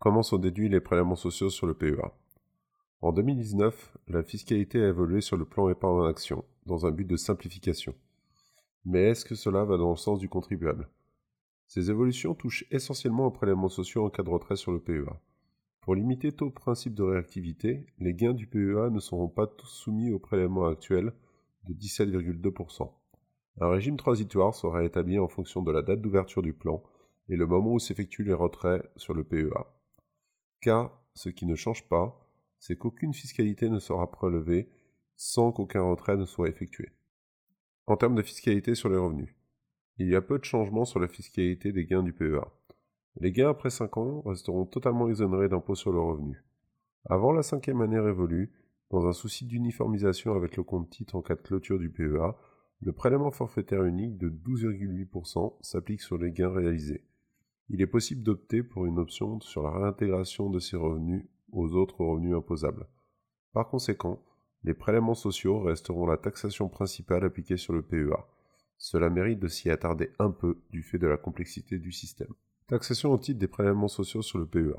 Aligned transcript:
Comment 0.00 0.22
sont 0.22 0.38
déduits 0.38 0.70
les 0.70 0.80
prélèvements 0.80 1.14
sociaux 1.14 1.50
sur 1.50 1.66
le 1.66 1.74
PEA 1.74 2.10
En 3.02 3.12
2019, 3.12 3.98
la 4.08 4.22
fiscalité 4.22 4.82
a 4.82 4.88
évolué 4.88 5.20
sur 5.20 5.36
le 5.36 5.44
plan 5.44 5.68
épargne 5.68 6.00
en 6.00 6.06
action, 6.06 6.42
dans 6.64 6.86
un 6.86 6.90
but 6.90 7.04
de 7.04 7.18
simplification. 7.18 7.94
Mais 8.86 9.10
est-ce 9.10 9.26
que 9.26 9.34
cela 9.34 9.62
va 9.62 9.76
dans 9.76 9.90
le 9.90 9.96
sens 9.96 10.18
du 10.18 10.30
contribuable? 10.30 10.88
Ces 11.66 11.90
évolutions 11.90 12.34
touchent 12.34 12.64
essentiellement 12.70 13.26
aux 13.26 13.30
prélèvements 13.30 13.68
sociaux 13.68 14.06
en 14.06 14.08
cas 14.08 14.22
de 14.22 14.30
retrait 14.30 14.56
sur 14.56 14.72
le 14.72 14.80
PEA. 14.80 15.20
Pour 15.82 15.94
limiter 15.94 16.32
taux 16.32 16.48
principe 16.48 16.94
de 16.94 17.02
réactivité, 17.02 17.84
les 17.98 18.14
gains 18.14 18.32
du 18.32 18.46
PEA 18.46 18.88
ne 18.88 19.00
seront 19.00 19.28
pas 19.28 19.46
tous 19.46 19.68
soumis 19.68 20.12
au 20.12 20.18
prélèvement 20.18 20.66
actuel 20.66 21.12
de 21.68 21.74
17,2%. 21.74 22.90
Un 23.60 23.68
régime 23.68 23.98
transitoire 23.98 24.54
sera 24.54 24.82
établi 24.82 25.18
en 25.18 25.28
fonction 25.28 25.60
de 25.60 25.70
la 25.70 25.82
date 25.82 26.00
d'ouverture 26.00 26.40
du 26.40 26.54
plan 26.54 26.82
et 27.28 27.36
le 27.36 27.46
moment 27.46 27.74
où 27.74 27.78
s'effectuent 27.78 28.24
les 28.24 28.32
retraits 28.32 28.82
sur 28.96 29.12
le 29.12 29.24
PEA. 29.24 29.66
Car 30.60 31.00
ce 31.14 31.28
qui 31.28 31.46
ne 31.46 31.54
change 31.54 31.88
pas, 31.88 32.26
c'est 32.58 32.76
qu'aucune 32.76 33.14
fiscalité 33.14 33.68
ne 33.68 33.78
sera 33.78 34.10
prélevée 34.10 34.68
sans 35.16 35.52
qu'aucun 35.52 35.82
retrait 35.82 36.16
ne 36.16 36.24
soit 36.24 36.48
effectué. 36.48 36.90
En 37.86 37.96
termes 37.96 38.14
de 38.14 38.22
fiscalité 38.22 38.74
sur 38.74 38.88
les 38.88 38.96
revenus, 38.96 39.34
il 39.98 40.08
y 40.08 40.14
a 40.14 40.22
peu 40.22 40.38
de 40.38 40.44
changements 40.44 40.84
sur 40.84 41.00
la 41.00 41.08
fiscalité 41.08 41.72
des 41.72 41.84
gains 41.84 42.02
du 42.02 42.12
PEA. 42.12 42.44
Les 43.16 43.32
gains 43.32 43.50
après 43.50 43.70
5 43.70 43.96
ans 43.96 44.20
resteront 44.22 44.64
totalement 44.64 45.08
exonérés 45.08 45.48
d'impôt 45.48 45.74
sur 45.74 45.92
le 45.92 46.00
revenu. 46.00 46.44
Avant 47.06 47.32
la 47.32 47.42
cinquième 47.42 47.80
année 47.80 47.98
révolue, 47.98 48.52
dans 48.90 49.06
un 49.06 49.12
souci 49.12 49.46
d'uniformisation 49.46 50.34
avec 50.34 50.56
le 50.56 50.62
compte 50.62 50.90
titre 50.90 51.16
en 51.16 51.22
cas 51.22 51.34
de 51.34 51.42
clôture 51.42 51.78
du 51.78 51.90
PEA, 51.90 52.36
le 52.80 52.92
prélèvement 52.92 53.30
forfaitaire 53.30 53.84
unique 53.84 54.16
de 54.16 54.30
12,8% 54.30 55.56
s'applique 55.60 56.00
sur 56.00 56.18
les 56.18 56.32
gains 56.32 56.52
réalisés. 56.52 57.04
Il 57.72 57.80
est 57.80 57.86
possible 57.86 58.24
d'opter 58.24 58.64
pour 58.64 58.84
une 58.84 58.98
option 58.98 59.40
sur 59.40 59.62
la 59.62 59.70
réintégration 59.70 60.50
de 60.50 60.58
ces 60.58 60.76
revenus 60.76 61.24
aux 61.52 61.72
autres 61.74 62.04
revenus 62.04 62.34
imposables. 62.34 62.88
Par 63.52 63.68
conséquent, 63.68 64.20
les 64.64 64.74
prélèvements 64.74 65.14
sociaux 65.14 65.60
resteront 65.60 66.04
la 66.04 66.16
taxation 66.16 66.68
principale 66.68 67.24
appliquée 67.24 67.56
sur 67.56 67.72
le 67.72 67.82
PEA. 67.82 68.26
Cela 68.76 69.08
mérite 69.08 69.38
de 69.38 69.46
s'y 69.46 69.70
attarder 69.70 70.10
un 70.18 70.32
peu 70.32 70.58
du 70.70 70.82
fait 70.82 70.98
de 70.98 71.06
la 71.06 71.16
complexité 71.16 71.78
du 71.78 71.92
système. 71.92 72.34
Taxation 72.66 73.12
au 73.12 73.18
titre 73.18 73.38
des 73.38 73.46
prélèvements 73.46 73.86
sociaux 73.86 74.22
sur 74.22 74.40
le 74.40 74.46
PEA. 74.46 74.74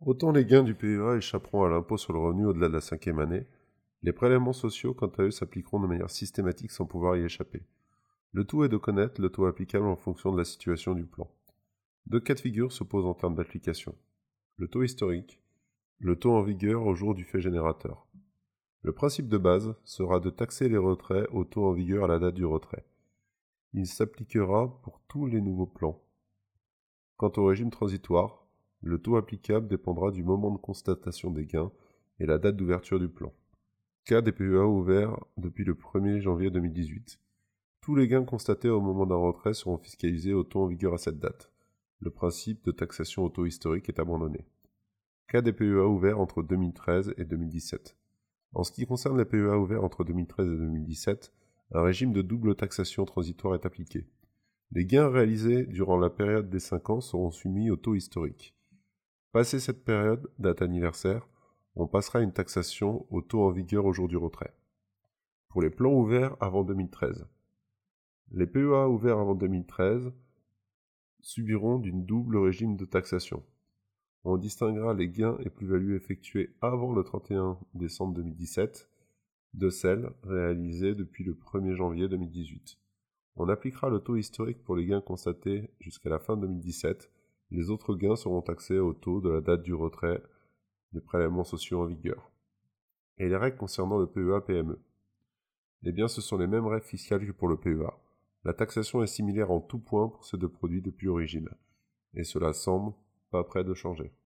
Autant 0.00 0.32
les 0.32 0.44
gains 0.44 0.64
du 0.64 0.74
PEA 0.74 1.16
échapperont 1.18 1.62
à 1.62 1.68
l'impôt 1.68 1.98
sur 1.98 2.12
le 2.12 2.18
revenu 2.18 2.46
au-delà 2.46 2.66
de 2.68 2.74
la 2.74 2.80
cinquième 2.80 3.20
année, 3.20 3.46
les 4.02 4.12
prélèvements 4.12 4.52
sociaux, 4.52 4.92
quant 4.92 5.12
à 5.18 5.22
eux, 5.22 5.30
s'appliqueront 5.30 5.78
de 5.78 5.86
manière 5.86 6.10
systématique 6.10 6.72
sans 6.72 6.84
pouvoir 6.84 7.16
y 7.16 7.22
échapper. 7.22 7.62
Le 8.32 8.44
tout 8.44 8.64
est 8.64 8.68
de 8.68 8.76
connaître 8.76 9.20
le 9.20 9.30
taux 9.30 9.46
applicable 9.46 9.86
en 9.86 9.94
fonction 9.94 10.32
de 10.32 10.38
la 10.38 10.44
situation 10.44 10.94
du 10.94 11.04
plan. 11.04 11.30
Deux 12.12 12.20
cas 12.20 12.34
de 12.34 12.40
figure 12.40 12.72
se 12.72 12.84
posent 12.84 13.06
en 13.06 13.14
termes 13.14 13.36
d'application. 13.36 13.94
Le 14.58 14.68
taux 14.68 14.82
historique, 14.82 15.40
le 15.98 16.14
taux 16.14 16.32
en 16.32 16.42
vigueur 16.42 16.84
au 16.84 16.94
jour 16.94 17.14
du 17.14 17.24
fait 17.24 17.40
générateur. 17.40 18.06
Le 18.82 18.92
principe 18.92 19.28
de 19.28 19.38
base 19.38 19.74
sera 19.84 20.20
de 20.20 20.28
taxer 20.28 20.68
les 20.68 20.76
retraits 20.76 21.26
au 21.32 21.44
taux 21.44 21.64
en 21.64 21.72
vigueur 21.72 22.04
à 22.04 22.08
la 22.08 22.18
date 22.18 22.34
du 22.34 22.44
retrait. 22.44 22.84
Il 23.72 23.86
s'appliquera 23.86 24.78
pour 24.82 25.00
tous 25.08 25.24
les 25.24 25.40
nouveaux 25.40 25.64
plans, 25.64 26.02
Quant 27.16 27.32
au 27.38 27.46
régime 27.46 27.70
transitoire, 27.70 28.46
le 28.82 28.98
taux 28.98 29.16
applicable 29.16 29.66
dépendra 29.66 30.10
du 30.10 30.22
moment 30.22 30.50
de 30.50 30.58
constatation 30.58 31.30
des 31.30 31.46
gains 31.46 31.72
et 32.20 32.26
la 32.26 32.36
date 32.36 32.56
d'ouverture 32.56 33.00
du 33.00 33.08
plan. 33.08 33.32
Cas 34.04 34.20
des 34.20 34.32
PEA 34.32 34.66
ouverts 34.66 35.18
depuis 35.38 35.64
le 35.64 35.72
1er 35.72 36.20
janvier 36.20 36.50
2018. 36.50 37.18
Tous 37.80 37.94
les 37.94 38.06
gains 38.06 38.24
constatés 38.24 38.68
au 38.68 38.82
moment 38.82 39.06
d'un 39.06 39.16
retrait 39.16 39.54
seront 39.54 39.78
fiscalisés 39.78 40.34
au 40.34 40.44
taux 40.44 40.64
en 40.64 40.66
vigueur 40.66 40.92
à 40.92 40.98
cette 40.98 41.18
date. 41.18 41.51
Le 42.02 42.10
principe 42.10 42.64
de 42.64 42.72
taxation 42.72 43.22
au 43.22 43.28
taux 43.28 43.46
historique 43.46 43.88
est 43.88 44.00
abandonné. 44.00 44.44
Cas 45.28 45.40
des 45.40 45.52
PEA 45.52 45.86
ouverts 45.86 46.18
entre 46.18 46.42
2013 46.42 47.14
et 47.16 47.24
2017. 47.24 47.96
En 48.54 48.64
ce 48.64 48.72
qui 48.72 48.86
concerne 48.86 49.18
les 49.18 49.24
PEA 49.24 49.56
ouverts 49.56 49.84
entre 49.84 50.02
2013 50.02 50.48
et 50.48 50.56
2017, 50.56 51.32
un 51.70 51.82
régime 51.82 52.12
de 52.12 52.20
double 52.20 52.56
taxation 52.56 53.04
transitoire 53.04 53.54
est 53.54 53.66
appliqué. 53.66 54.08
Les 54.72 54.84
gains 54.84 55.10
réalisés 55.10 55.64
durant 55.64 55.96
la 55.96 56.10
période 56.10 56.50
des 56.50 56.58
5 56.58 56.90
ans 56.90 57.00
seront 57.00 57.30
soumis 57.30 57.70
au 57.70 57.76
taux 57.76 57.94
historique. 57.94 58.56
Passé 59.30 59.60
cette 59.60 59.84
période, 59.84 60.28
date 60.40 60.60
anniversaire, 60.60 61.28
on 61.76 61.86
passera 61.86 62.18
à 62.18 62.22
une 62.22 62.32
taxation 62.32 63.06
au 63.10 63.22
taux 63.22 63.44
en 63.44 63.52
vigueur 63.52 63.84
au 63.84 63.92
jour 63.92 64.08
du 64.08 64.16
retrait. 64.16 64.52
Pour 65.50 65.62
les 65.62 65.70
plans 65.70 65.94
ouverts 65.94 66.36
avant 66.40 66.64
2013. 66.64 67.28
Les 68.32 68.48
PEA 68.48 68.88
ouverts 68.88 69.18
avant 69.18 69.36
2013 69.36 70.12
subiront 71.22 71.78
d'une 71.78 72.04
double 72.04 72.36
régime 72.36 72.76
de 72.76 72.84
taxation. 72.84 73.42
On 74.24 74.36
distinguera 74.36 74.94
les 74.94 75.08
gains 75.08 75.36
et 75.40 75.50
plus-values 75.50 75.96
effectués 75.96 76.54
avant 76.60 76.92
le 76.92 77.02
31 77.02 77.58
décembre 77.74 78.14
2017 78.14 78.88
de 79.54 79.68
celles 79.68 80.10
réalisées 80.22 80.94
depuis 80.94 81.24
le 81.24 81.34
1er 81.34 81.74
janvier 81.74 82.08
2018. 82.08 82.78
On 83.36 83.48
appliquera 83.48 83.88
le 83.88 84.00
taux 84.00 84.16
historique 84.16 84.62
pour 84.62 84.76
les 84.76 84.86
gains 84.86 85.00
constatés 85.00 85.70
jusqu'à 85.80 86.10
la 86.10 86.18
fin 86.18 86.36
2017. 86.36 87.10
Les 87.50 87.70
autres 87.70 87.94
gains 87.94 88.16
seront 88.16 88.42
taxés 88.42 88.78
au 88.78 88.92
taux 88.92 89.20
de 89.20 89.30
la 89.30 89.40
date 89.40 89.62
du 89.62 89.74
retrait 89.74 90.22
des 90.92 91.00
prélèvements 91.00 91.44
sociaux 91.44 91.82
en 91.82 91.86
vigueur. 91.86 92.30
Et 93.18 93.28
les 93.28 93.36
règles 93.36 93.56
concernant 93.56 93.98
le 93.98 94.06
PEA-PME. 94.06 94.78
Eh 95.84 95.92
bien, 95.92 96.08
ce 96.08 96.20
sont 96.20 96.38
les 96.38 96.46
mêmes 96.46 96.66
règles 96.66 96.86
fiscales 96.86 97.26
que 97.26 97.32
pour 97.32 97.48
le 97.48 97.56
PEA. 97.56 97.92
La 98.44 98.52
taxation 98.52 99.02
est 99.02 99.06
similaire 99.06 99.50
en 99.50 99.60
tout 99.60 99.78
point 99.78 100.08
pour 100.08 100.24
ces 100.24 100.36
deux 100.36 100.48
produits 100.48 100.82
depuis 100.82 101.06
l'origine. 101.06 101.48
Et 102.14 102.24
cela 102.24 102.52
semble 102.52 102.92
pas 103.30 103.44
près 103.44 103.64
de 103.64 103.72
changer. 103.72 104.12